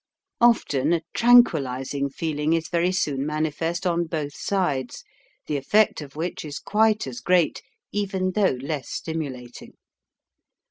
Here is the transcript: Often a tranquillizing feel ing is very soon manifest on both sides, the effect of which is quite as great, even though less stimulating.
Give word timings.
Often 0.39 0.93
a 0.93 1.03
tranquillizing 1.13 2.09
feel 2.09 2.39
ing 2.39 2.53
is 2.53 2.69
very 2.69 2.91
soon 2.91 3.23
manifest 3.23 3.85
on 3.85 4.05
both 4.07 4.33
sides, 4.33 5.03
the 5.45 5.57
effect 5.57 6.01
of 6.01 6.15
which 6.15 6.43
is 6.43 6.57
quite 6.57 7.05
as 7.05 7.19
great, 7.19 7.61
even 7.91 8.31
though 8.31 8.57
less 8.59 8.89
stimulating. 8.89 9.73